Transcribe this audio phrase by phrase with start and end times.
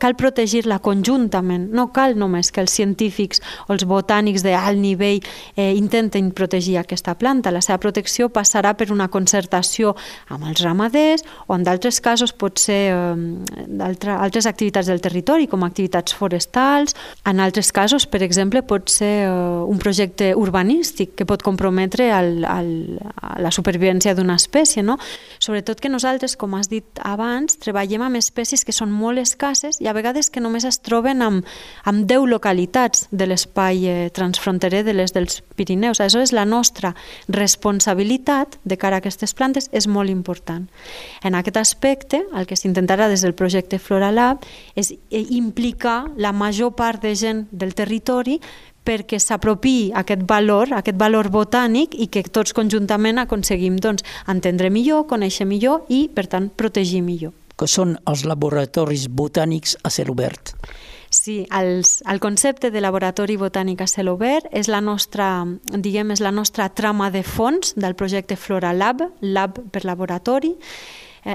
[0.00, 1.68] cal protegir-la conjuntament.
[1.74, 5.20] No cal només que els científics o els botànics d'alt nivell
[5.56, 7.52] eh, intenten protegir aquesta planta.
[7.54, 9.94] La seva protecció passarà per una concertació
[10.28, 15.64] amb els ramaders o en d'altres casos pot ser eh, altres activitats del territori, com
[15.66, 16.96] activitats forestals.
[17.28, 19.32] En altres casos, per exemple, pot ser eh,
[19.68, 22.72] un projecte urbanístic que pot comprometre el, el,
[23.42, 24.84] la supervivència d'una espècie.
[24.86, 24.98] No?
[25.42, 29.87] Sobretot que nosaltres, com has dit abans, treballem amb espècies que són molt escasses i
[29.88, 31.46] a vegades que només es troben amb,
[31.88, 36.00] amb 10 localitats de l'espai eh, transfronterer de les dels Pirineus.
[36.00, 36.94] Aleshores, la nostra
[37.28, 40.68] responsabilitat de cara a aquestes plantes és molt important.
[41.22, 44.44] En aquest aspecte, el que s'intentarà des del projecte Flora Lab
[44.76, 48.38] és eh, implicar la major part de gent del territori
[48.88, 55.04] perquè s'apropi aquest valor, aquest valor botànic i que tots conjuntament aconseguim doncs, entendre millor,
[55.10, 57.34] conèixer millor i, per tant, protegir millor.
[57.58, 60.54] Que són els laboratoris botànics a cel obert?
[61.10, 66.20] Sí, els, el concepte de laboratori botànic a cel obert és la nostra, diguem, és
[66.20, 70.52] la nostra trama de fons del projecte Flora Lab, Lab per laboratori,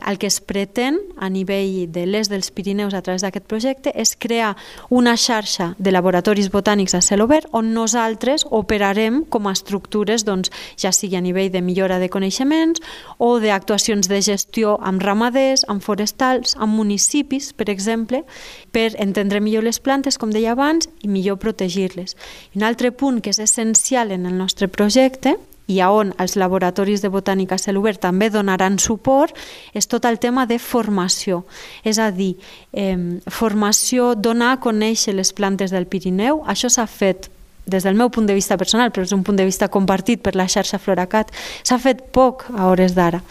[0.00, 4.14] el que es pretén a nivell de l'est dels Pirineus a través d'aquest projecte és
[4.16, 4.54] crear
[4.90, 10.52] una xarxa de laboratoris botànics a cel obert on nosaltres operarem com a estructures, doncs,
[10.80, 12.80] ja sigui a nivell de millora de coneixements
[13.18, 18.24] o d'actuacions de gestió amb ramaders, amb forestals, amb municipis, per exemple,
[18.72, 22.16] per entendre millor les plantes, com deia abans, i millor protegir-les.
[22.56, 25.36] Un altre punt que és essencial en el nostre projecte
[25.72, 29.36] i a on els laboratoris de botànica cel obert també donaran suport,
[29.72, 31.42] és tot el tema de formació.
[31.84, 32.36] És a dir,
[32.72, 32.96] eh,
[33.28, 36.44] formació, donar a conèixer les plantes del Pirineu.
[36.46, 37.30] Això s'ha fet
[37.64, 40.34] des del meu punt de vista personal, però és un punt de vista compartit per
[40.34, 41.30] la xarxa Floracat,
[41.62, 43.22] s'ha fet poc a hores d'ara.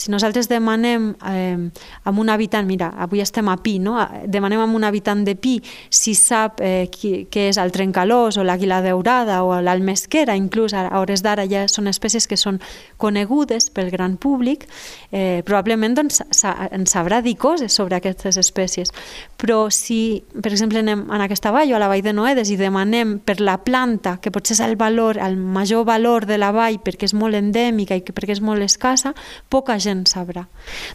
[0.00, 1.70] Si nosaltres demanem eh,
[2.04, 3.98] a un habitant, mira, avui estem a Pi, no?
[4.24, 5.58] demanem a un habitant de Pi
[5.92, 10.86] si sap eh, qui, què és el trencalós o l'àguila daurada o l'almesquera, inclús a
[10.96, 12.62] hores d'ara ja són espècies que són
[12.96, 14.64] conegudes pel gran públic,
[15.12, 18.94] eh, probablement doncs, ens sabrà dir coses sobre aquestes espècies.
[19.36, 22.56] Però si, per exemple, anem en aquesta vall o a la vall de Noedes i
[22.56, 26.80] demanem per la planta, que potser és el valor, el major valor de la vall
[26.80, 29.12] perquè és molt endèmica i perquè és molt escassa,
[29.52, 30.46] poca gent gent sabrà.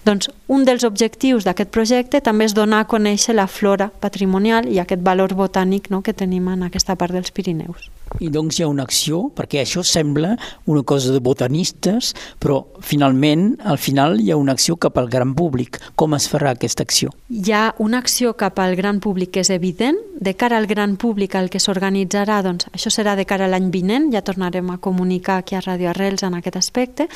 [0.07, 4.81] Doncs un dels objectius d'aquest projecte també és donar a conèixer la flora patrimonial i
[4.81, 7.91] aquest valor botànic no, que tenim en aquesta part dels Pirineus.
[8.20, 13.56] I doncs hi ha una acció, perquè això sembla una cosa de botanistes, però finalment,
[13.64, 15.80] al final, hi ha una acció cap al gran públic.
[16.00, 17.12] Com es farà aquesta acció?
[17.30, 20.00] Hi ha una acció cap al gran públic que és evident.
[20.16, 23.68] De cara al gran públic, el que s'organitzarà, doncs, això serà de cara a l'any
[23.74, 27.09] vinent, ja tornarem a comunicar aquí a Radio Arrels en aquest aspecte.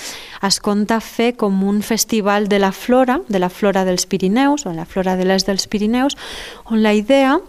[0.43, 4.73] Es compta fer com un festival de la flora, de la flora dels Pirineus, o
[4.73, 6.17] la flora de l'est dels Pirineus,
[6.65, 7.39] on la idea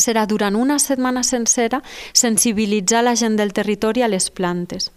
[0.00, 4.90] serà durant una setmana sencera sensibilitzar la gent del territori a les plantes.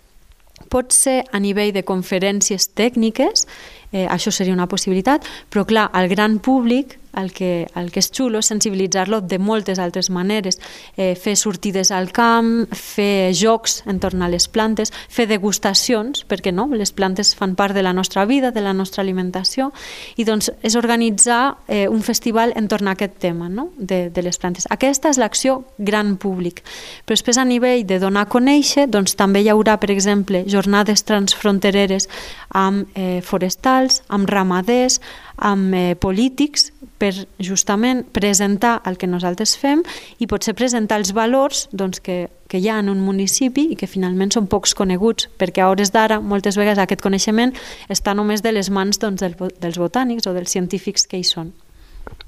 [0.70, 3.48] Pot ser a nivell de conferències tècniques,
[3.92, 8.10] eh, això seria una possibilitat, però clar, al gran públic el que, el que és
[8.14, 10.60] xulo és sensibilitzar-lo de moltes altres maneres.
[10.98, 16.68] Eh, fer sortides al camp, fer jocs entorn a les plantes, fer degustacions, perquè no?
[16.74, 19.72] les plantes fan part de la nostra vida, de la nostra alimentació,
[20.18, 23.70] i doncs és organitzar eh, un festival entorn a aquest tema no?
[23.78, 24.68] de, de les plantes.
[24.74, 26.64] Aquesta és l'acció gran públic.
[27.06, 31.06] Però després a nivell de donar a conèixer, doncs també hi haurà, per exemple, jornades
[31.08, 32.10] transfrontereres
[32.50, 35.00] amb eh, forestals, amb ramaders,
[35.38, 36.72] amb eh, polítics
[37.04, 37.12] per
[37.44, 39.84] justament presentar el que nosaltres fem
[40.24, 43.90] i potser presentar els valors doncs, que, que hi ha en un municipi i que
[43.92, 47.52] finalment són pocs coneguts, perquè a hores d'ara moltes vegades aquest coneixement
[47.92, 49.26] està només de les mans doncs,
[49.60, 51.52] dels botànics o dels científics que hi són.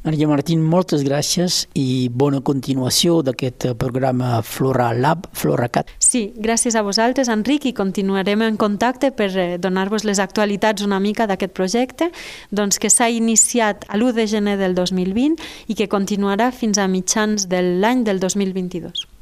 [0.06, 5.90] Maria Martín, moltes gràcies i bona continuació d'aquest programa Flora Lab, FloraCat.
[6.00, 11.00] Sí, gràcies a vosaltres, Enric, i continuarem en contacte per eh, donar-vos les actualitats una
[11.00, 12.12] mica d'aquest projecte
[12.52, 16.88] doncs, que s'ha iniciat a l'1 de gener del 2020 i que continuarà fins a
[16.88, 19.15] mitjans de l'any del 2022.